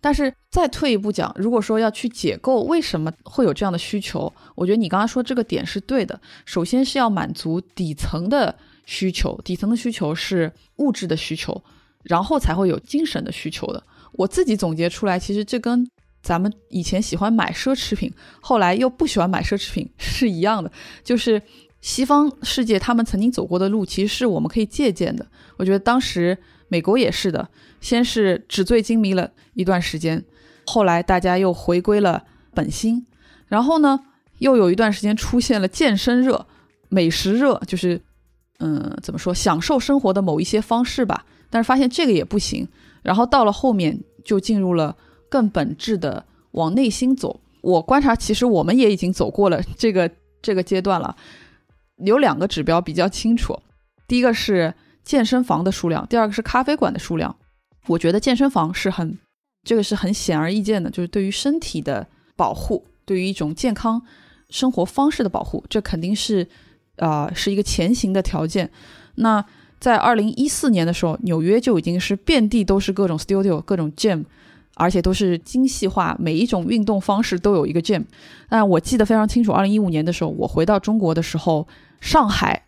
[0.00, 6.20] 但是再退一步讲，如果说要去解构为什么会有这样的需求，我觉得你刚刚说这个点是对的。
[6.44, 8.52] 首先是要满足底层的
[8.84, 11.62] 需求，底层的需求是物质的需求，
[12.02, 13.80] 然后才会有精神的需求的。
[14.14, 15.88] 我自己总结出来，其实这跟
[16.20, 20.72] 咱们以前喜欢买奢侈品，后来又不喜欢买奢侈品是一样的，
[21.04, 21.40] 就是
[21.82, 25.26] 西方世界他们曾经走过的路，其实是我们可以借鉴的。
[25.58, 30.24] 我觉得当时美国也是的，先是纸醉金迷了一段时间，
[30.64, 33.04] 后来大家又回归了本心，
[33.48, 34.00] 然后呢，
[34.38, 36.46] 又有一段时间出现了健身热、
[36.88, 38.00] 美食热，就是
[38.60, 41.26] 嗯，怎么说，享受生活的某一些方式吧。
[41.50, 42.66] 但是发现这个也不行。
[43.02, 44.96] 然后到了后面就进入了
[45.28, 47.40] 更本质的往内心走。
[47.60, 50.08] 我观察，其实我们也已经走过了这个
[50.40, 51.16] 这个阶段了。
[52.04, 53.58] 有两个指标比较清楚，
[54.06, 57.34] 第一个是健身房的数量，第二个是咖啡馆的数量。
[57.86, 59.18] 我觉得健身房是很
[59.64, 64.02] 这个是很显而易见的，就是对于身体的保护，对于一种健康
[64.50, 66.46] 生活方式的保护，这肯定是
[66.96, 68.70] 啊是一个前行的条件。
[69.16, 69.44] 那
[69.80, 74.24] 在二零一四年的时候，纽约就已经是遍地都是各种 studio、各种 gym，
[74.74, 78.04] 而且都是精细化，每一种运动方式都有一个 gym。
[78.48, 81.66] 但我记得非常清楚，二零一五年的时候，我回到中国的时候，
[82.02, 82.66] 上海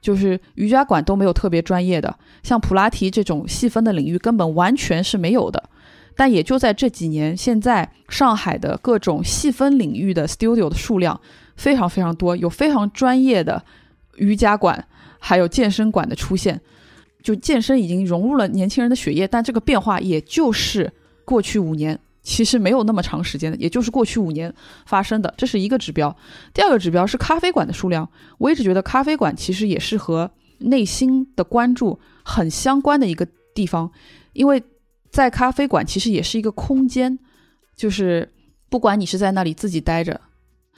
[0.00, 5.70] 就是瑜伽馆都没有特别专业的，像普拉提这种细分的领域根本完全是没有的。
[6.14, 11.18] 但也就在这几年，现在上海的各种细分领域的 studio 的数量
[11.56, 13.64] 非常非常多，有非常专业的
[14.16, 14.86] 瑜伽馆。
[15.24, 16.60] 还有健身馆的出现，
[17.22, 20.92] 就健身已经融入了年轻人的血液，但这个变化也就是
[21.24, 24.52] 过去五年，其实没有那么长时间的，也就是过去五年
[24.86, 26.16] 发生的，这是一个指标。
[26.54, 28.08] 第二个指标是咖啡馆的数量，
[28.38, 33.90] 我一直觉得咖啡馆其实也是和内心的关注很相关的一个地方，
[34.32, 34.62] 因为
[35.10, 37.18] 在咖啡馆其实也是一个空间，
[37.76, 38.32] 就是
[38.70, 40.20] 不管你是在那里自己待着，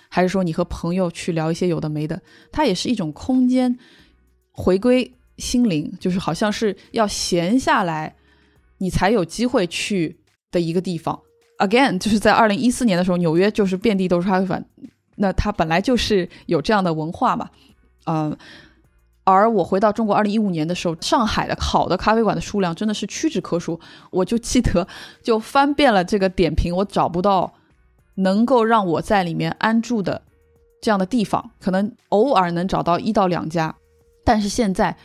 [0.08, 3.78] 还是说你和朋友去聊一些有的没的，它也是一种空间。
[4.56, 8.14] 回归心灵，就是好像是要闲下来，
[8.78, 10.20] 你才有机会去
[10.52, 11.20] 的一个地方。
[11.58, 14.64] Again，就是在二零一四年的时候，纽约就是遍地都是咖啡馆，
[15.16, 17.48] 那它本来就是有这样的文化嘛。
[18.06, 18.36] 嗯，
[19.22, 23.78] 而我回到中国二零一五年的时候，上海的好的咖啡馆的数量真的是屈指可数。
[24.10, 24.86] 我就记得，
[25.22, 27.54] 就翻遍了这个点评，我找不到
[28.16, 30.22] 能够让我在里面安住的
[30.82, 33.74] 这样的地方，可能偶尔能找到一到两家。
[34.24, 34.96] 但是现在，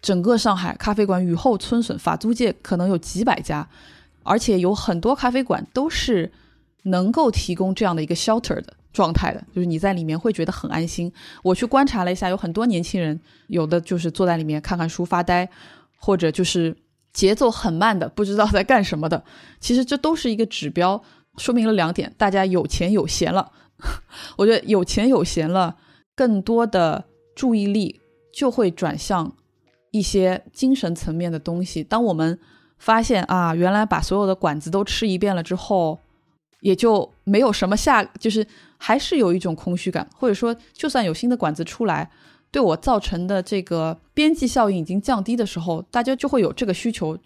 [0.00, 3.68] 整个上海咖啡馆雨后春笋，法租界可能有几百家，
[4.26, 6.30] 而且有很多咖啡馆都是
[6.82, 11.12] 能够提供这样的一个 shelter 的状态的，就是你在里面会觉得很安心。
[11.42, 15.48] 我去观察了一下，有很多年轻人，有的就是坐在里面看看书发呆，
[15.98, 16.76] 或者就是
[17.12, 19.24] 节奏很慢的，不知道在干什么的。
[19.60, 21.02] 其实这都是一个指标，
[21.38, 23.52] 说明了两点：大家有钱有闲了。
[24.36, 25.76] 我觉得有钱有闲了，
[26.14, 28.00] 更多的注意力。
[28.36, 29.34] 就会转向
[29.90, 31.82] 一些精神层面的东西。
[31.82, 32.38] 当我们
[32.78, 35.98] 发现啊，原来把所有的馆子都吃一遍了之后，
[36.60, 38.46] 也就没有什么下，就是
[38.78, 42.10] 还是有一种空虚感，或者说，就算有新的馆子出来，
[42.50, 47.18] 对我造成的这个边际效应已经降低的时候，大家就会有这个需求，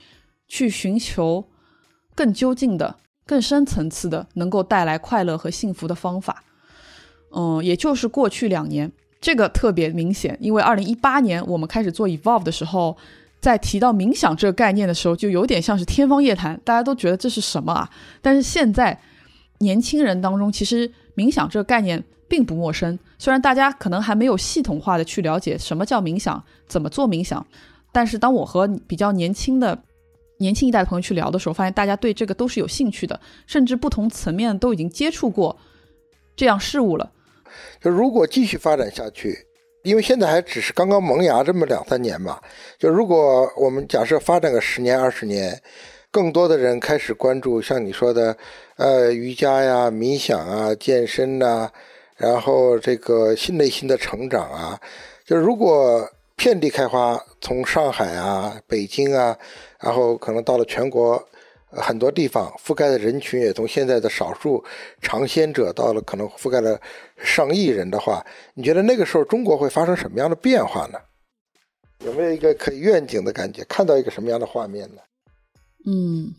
[0.48, 1.44] 去寻求
[2.14, 6.44] 更究竟的、更深层次的，能够带来快乐和幸福的方法。
[7.32, 8.90] 嗯，也就是过去两年。
[9.20, 12.96] 这个特别明显，因为二零一八年我们开始做 Evolve 的时候，
[13.40, 17.88] 在提到冥想这个概念的时候，就有点像是天方夜谭，大家都觉得这是什么啊？
[18.20, 19.00] 但是现在
[19.58, 22.98] 年轻人当中，其实冥想这个概念并不陌生。
[23.18, 27.46] 虽然大家可能还没有系统化的去了解什么叫冥想，怎么做冥想，
[27.92, 29.82] 但是当我和比较年轻的
[30.38, 35.58] 年轻一代的朋友去聊的时候，发现大家对这个都是有兴趣的，甚至不同层面都已经接触过
[36.36, 37.10] 这样事物了。
[37.82, 39.46] 就如果继续发展下去，
[39.82, 42.40] 因为现在还只是刚刚萌芽这么两三年嘛。
[42.78, 45.60] 就如果我们假设发展个十年二十年，
[46.10, 48.36] 更多的人开始关注像你说的，
[48.76, 51.70] 呃，瑜伽呀、冥想啊、健身呐，
[52.16, 54.80] 然后这个新内心的成长啊，
[55.24, 59.36] 就如果遍地开花，从上海啊、北京啊，
[59.78, 61.22] 然后可能到了全国。
[61.72, 64.62] 很多地方覆盖的人群也从现在的少数
[65.00, 66.80] 尝鲜者到了可能覆盖了
[67.16, 70.98] 上亿人的话，你觉得那个时候中国会发生什么样的变化呢？
[72.04, 73.62] 有没有一个可以愿景的感觉？
[73.64, 75.02] 看到一个什么样的画面呢？
[75.86, 76.34] 嗯，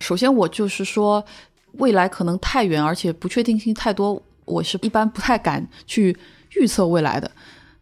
[0.00, 1.24] 首先我就是说，
[1.78, 6.16] 未来可能太远，而且不确定性太多，我是一般不太敢去
[6.56, 7.30] 预测未来的。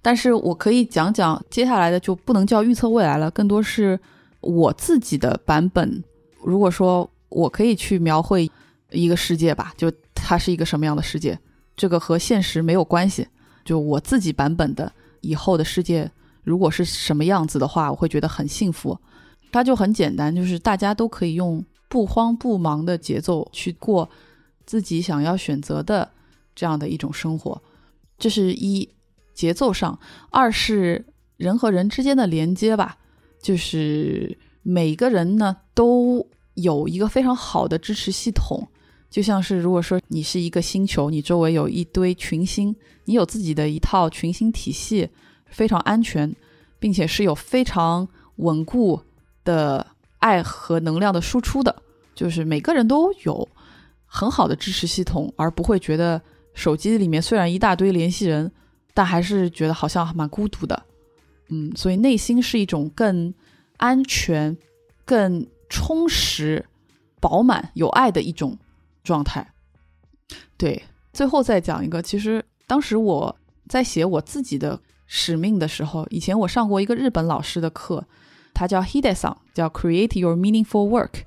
[0.01, 3.99] 但是我可以讲讲接下来的，就不能叫预测未来了，更多是
[4.41, 6.03] 我自己的版本。
[6.45, 8.51] 如果说我可以去描绘
[8.91, 11.39] 一个世界吧，就它是一个什么样的世界，
[11.77, 13.27] 这个和现实没有关系。
[13.65, 16.11] 就我自己版本的以后的世界，
[16.43, 18.97] 如果是什么样子的话，我会觉得很幸福。
[19.51, 24.09] 它就很简单，就是大家都可以用不慌不忙的节奏去过
[24.67, 26.11] 自己想要选择的
[26.55, 27.63] 这样的一种生活。
[28.19, 28.89] 这是一
[29.33, 29.99] 节奏上，
[30.31, 32.99] 二是人和人之间的连接吧，
[33.41, 38.67] 就是每个人呢都有一个非常好的支持系统。
[39.09, 42.75] 就像是如果说你是一个星球，你周围有一堆群星，
[43.05, 45.09] 你有自己的一套群星体系，
[45.47, 46.35] 非常安全，
[46.81, 49.01] 并且是有非常稳固。
[49.45, 49.87] 的
[50.21, 51.83] 爱和能量的输出的，
[52.15, 53.47] 就是每个人都有
[54.07, 56.19] 很好的支持系统，而不会觉得
[56.55, 58.51] 手机里面虽然一大堆联系人，
[58.95, 60.83] 但还是觉得好像蛮孤独的。
[61.51, 63.35] 嗯，所以内心是一种更
[63.77, 64.57] 安全、
[65.05, 66.65] 更充实、
[67.21, 68.59] 饱满、有爱的一种
[69.03, 69.53] 状态。
[70.57, 70.83] 对，
[71.13, 73.37] 最后再讲一个，其实当时我
[73.69, 78.07] 在写我自己的使命的时候，以前我上过一个日本老师的课。
[78.57, 81.23] 它叫 Hide-san，叫 Create Your Meaningful Work。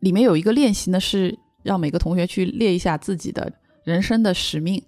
[0.00, 3.52] 里面有一个练习呢，是让每个同学去列一下自己的
[3.84, 4.82] 人生的使命。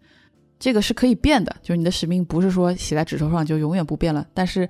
[0.58, 4.68] 这个是可以变的，就是你的使命不是说写在纸头上就永远不变了，但是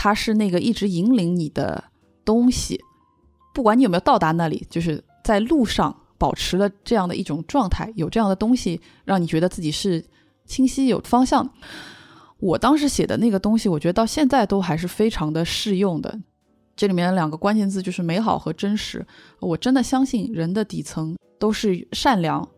[0.00, 1.82] 它是那个一直引领你的
[2.24, 2.80] 东西。
[3.52, 10.04] 不管你有没有到达那里，就是在路上保持了这样的一种状态，有这样的东西让你觉得自己是
[10.46, 11.50] 清晰有方向。
[12.38, 16.16] 我当时写的那个东西，我觉得到现在都还是非常的适用的。
[16.76, 19.04] 这里面两个关键字就是美好和真实。
[19.40, 22.48] 我真的相信人的底层都是善良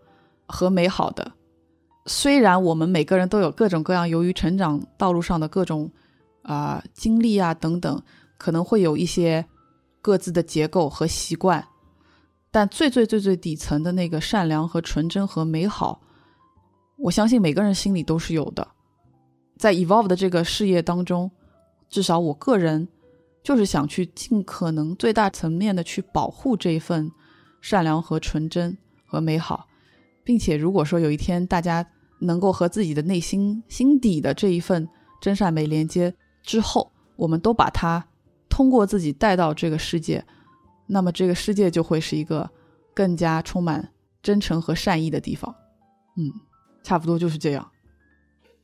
[0.46, 1.33] 和美好的。
[2.05, 5.90] 虽然我们每个人都有各种各样由于成长道路上的各种
[6.42, 8.03] 啊经历啊等等，
[8.38, 9.44] 可能会有一些
[10.00, 11.66] 各自的结构和习惯，
[12.50, 16.00] 但最最最最底层的那个善良和纯真和美好，
[16.96, 18.66] 我相信每个人心里都是有的。
[19.59, 21.31] 在 evolve 的这个事业当中，
[21.88, 22.88] 至少我个人
[23.42, 27.11] 就是想去尽可能最大层面的去保护这一份
[27.61, 29.66] 善良和纯真和美好，
[30.24, 31.87] 并且如果说有一天大家
[32.20, 34.88] 能够和自己的内心心底的这一份
[35.20, 38.07] 真善美连接之后，我们都把它
[38.48, 40.24] 通过自己带到这个世界，
[40.87, 42.50] 那么这个世界就会是一个
[42.94, 45.55] 更加充满真诚和善意的地方。
[46.16, 46.33] 嗯，
[46.83, 47.70] 差不多就是这样。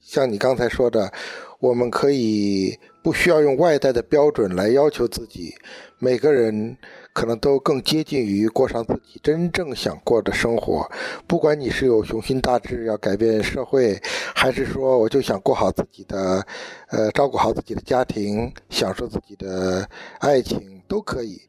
[0.01, 1.13] 像你刚才说的，
[1.59, 5.55] 我们可以不需要用外在的标准来要求自己。
[5.99, 6.77] 每个人
[7.17, 10.87] 可能都更接近于过上自己真正想过的生活。
[11.27, 13.99] 不管你是有雄心大志要改变社会，
[14.35, 16.47] 还是说我就想过好自己的，
[16.89, 21.41] 呃，照顾好自己的家庭，享受自己的爱情，都可以。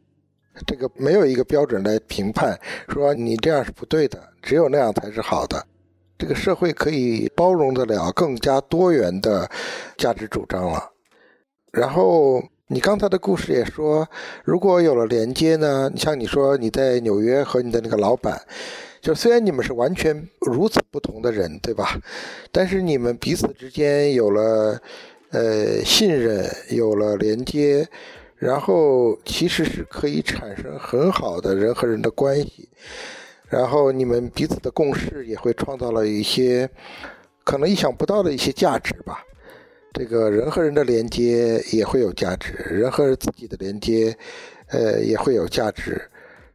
[0.65, 5.61] 这个没有一个标准来评判，说你这样是不对的，只有那样才是好的。
[6.17, 9.51] 这个社会可以包容得了更加多元的
[9.97, 10.91] 价值主张了。
[11.73, 14.05] 然后你刚才的故事也说，
[14.43, 15.89] 如果有了连接呢？
[15.93, 18.41] 你像你说你在纽约和你的那个老板，
[18.99, 21.97] 就虽然你们是完全如此不同的人，对吧？
[22.51, 24.81] 但是你们彼此之间有了
[25.31, 27.87] 呃信任，有了连接，
[28.35, 32.67] 然后其实是可以产生很好的人和人的关系。
[33.47, 36.69] 然后你们彼此的共识也会创造了一些
[37.45, 39.23] 可能意想不到的一些价值吧。
[39.97, 44.15] 这个人和人的连接也会有价值，人和自己的连接，
[44.67, 46.01] 呃，也会有价值。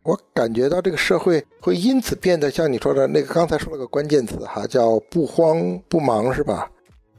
[0.02, 6.70] 我感觉到这个社会会因此变得像你说的那个刚才说了个关键词哈，叫不慌不忙，是吧？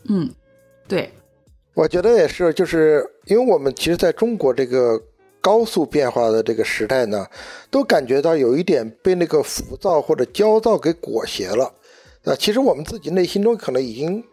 [0.09, 0.29] 嗯，
[0.87, 1.11] 对，
[1.73, 5.01] 我觉得也是，就是因为我们其实在中国这个。
[5.43, 7.27] 高速变化的这个时代呢，
[7.69, 11.65] 都感觉到有一点被那个浮躁或者焦躁给裹挟了。
[12.23, 14.23] 啊，其实我们自己内心中可能已经，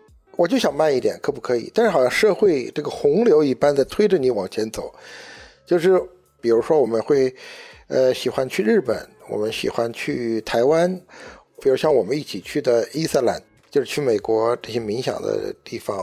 [0.41, 1.71] 我就想慢一点，可不可以？
[1.75, 4.91] 但是好像社会这个洪流一般在推着你往前走。
[5.67, 6.01] 就是
[6.41, 7.35] 比如说，我们会，
[7.89, 10.99] 呃，喜欢去日本，我们喜欢去台湾，
[11.61, 13.39] 比如像我们一起去的伊斯兰，
[13.71, 16.03] 就是去美国这些冥想的地方，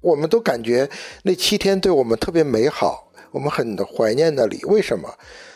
[0.00, 0.90] 我们都感觉
[1.22, 3.08] 那七天对我们特别美好。
[3.30, 5.08] 我们很怀念那里，为什么？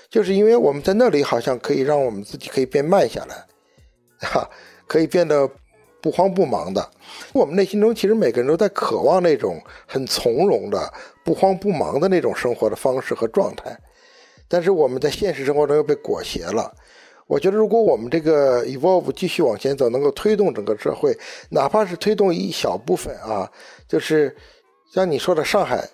[0.08, 4.48] 就是因为我们在那里好像可以让我们自己可以变慢下来，哈，
[4.86, 5.50] 可以变得
[6.02, 6.86] 不慌不忙的。
[7.32, 10.92] 我们内心中其实每个人都在渴望那种很从容的、
[11.24, 13.78] 不慌不忙的那种生活的方式和状态，
[14.48, 16.74] 但是我们在现实生活中又被裹挟了。
[17.26, 21.16] 我觉得，如果我们这个 evolve 继续往前走，能够推动整个社会，
[21.48, 23.50] 哪怕是推动一小部分啊，
[23.88, 24.36] 就是
[24.92, 25.88] 像你说的上海，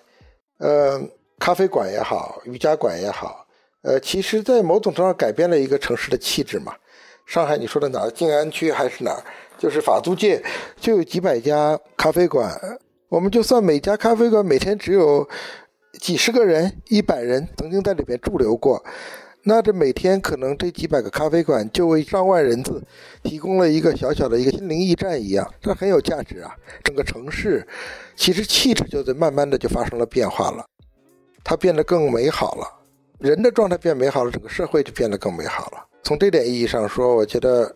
[0.57, 0.99] 呃。
[1.41, 3.47] 咖啡馆也好，瑜伽馆也好，
[3.81, 6.75] 呃，其实，在某种程度上改变了一个城市的气质嘛。
[7.25, 8.11] 上海，你说的哪儿？
[8.11, 9.23] 静安区还是哪儿？
[9.59, 10.41] 就是法租界
[10.79, 12.57] 就有几百家咖啡馆，
[13.09, 15.27] 我们就算每家咖啡馆每天只有
[15.99, 18.81] 几十个人、一百人曾经在里边驻留过，
[19.43, 22.81] 那这每天可能这几百个咖啡馆就为上万人次
[23.21, 26.55] 提供了一个小小的一个心灵驿站一样，这很有价值啊。
[26.83, 27.67] 整个城市
[28.15, 30.65] 其实气质就在慢慢的就发生了变化了，
[31.43, 32.65] 它变得更美好了。
[33.19, 35.85] 人的状态变美好了，整个社会就变得更美好了。
[36.01, 37.75] 从这点意义上说，我觉得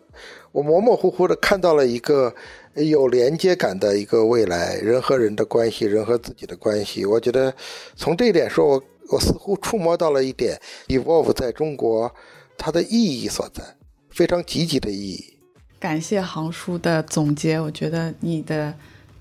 [0.54, 2.34] 我模模糊糊的看到了一个
[2.76, 7.04] 有连接感的一个未来，人和人的关系，人和自己的关系。
[7.06, 7.52] 我觉得
[7.96, 12.14] 从这一点说，我我似乎触摸到了一点 evolve 在中国
[12.56, 13.64] 它的意义所在，
[14.12, 15.40] 非常积极的意义。
[15.80, 18.72] 感谢杭叔的总结，我觉得你的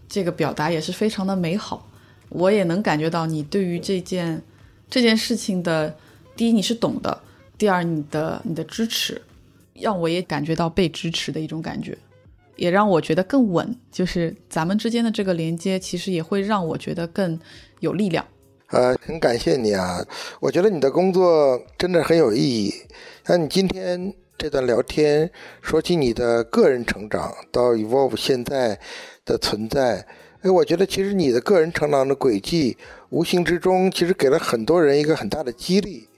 [0.07, 1.89] 这个表达也是非常的美好，
[2.28, 4.43] 我也能感觉到你对于这件
[4.91, 5.97] 这件事情的。
[6.35, 7.11] 第一，你是懂的；
[7.59, 9.20] 第二，你的你的支持，
[9.75, 11.97] 让我也感觉到被支持的一种感觉，
[12.57, 13.77] 也让我觉得更稳。
[13.91, 17.39] 就是咱们之间的这个连接，其实也会让我觉得更
[17.81, 18.27] 有力量。
[18.68, 20.03] 呃，很感谢你啊！
[20.41, 22.73] 我觉得你的工作真的很有意义。
[23.27, 28.81] 那你今天这段聊天，说起你的个人成长到 Evolve 现在
[29.27, 30.07] 的存在，
[30.41, 32.79] 哎，我觉得其实你的个人成长的轨迹，
[33.11, 36.09] 无形之中其实给了很多人一个很大的激励。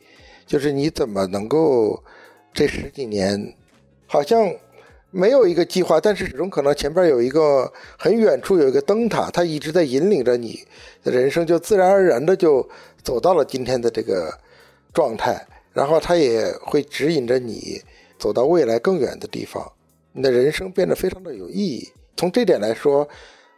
[0.46, 2.04] 就是你怎么能够
[2.54, 3.54] 这十几年
[4.06, 4.48] 好像
[5.10, 10.60] 没有一个计划，但是始终可能前边有一个很远处有一个灯塔，它一直在引领着你
[11.02, 12.66] 的人生，就自然而然的就
[13.02, 14.32] 走到了今天的这个
[14.92, 17.82] 状态，然后它也会指引着你
[18.18, 19.72] 走到未来更远的地方，
[20.12, 21.88] 你的人生变得非常的有意义。
[22.16, 23.08] 从这点来说，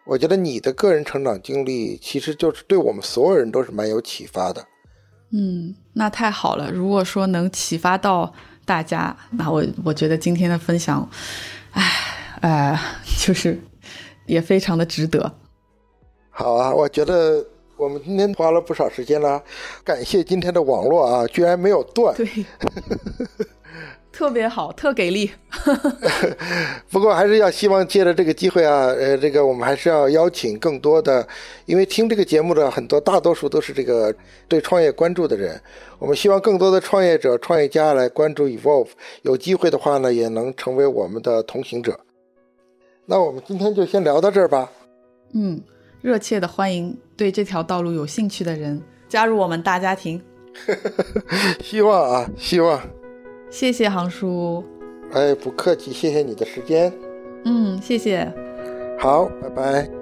[0.07, 4.67] 我觉得你的个人成长经历其实就是对我们所有人都是蛮有启发的。
[5.33, 6.71] 嗯，那太好了。
[6.71, 8.33] 如果说能启发到
[8.67, 11.09] 大家，那我我觉得今天的分享，
[11.73, 11.83] 哎
[12.43, 12.79] 呃，
[13.25, 13.59] 就是
[14.27, 15.33] 也非常的值得。
[16.29, 17.43] 好啊，我觉得
[17.79, 19.43] 我们今天花了不少时间了，
[19.83, 22.15] 感谢今天的网络啊，居然没有断。
[22.15, 22.29] 对。
[24.17, 25.31] 特别好，特给力。
[26.91, 31.29] 不过还是要希望借着这个机会啊，呃，这个我们还是要邀请更多的，
[31.67, 34.15] 因为听这个节目的很多大多数都是这个
[34.49, 35.61] 对创业关注的人，
[35.99, 38.89] 我们希望更多的创业者、创业家来关注 Evolve，
[39.21, 42.01] 有机会的话呢，也能成为我们的同行者。
[43.05, 44.73] 那我们今天就先聊到这儿吧。
[45.35, 45.61] 嗯，
[46.01, 50.19] 热切的欢迎对这条道路有兴趣的人加入我们大家庭。
[51.63, 52.81] 希望啊，希望。
[53.59, 54.63] 谢谢航叔，
[55.13, 56.93] 哎，不客气，谢谢你的时间。
[57.47, 58.31] 嗯，谢谢。
[58.99, 59.96] 好，拜拜。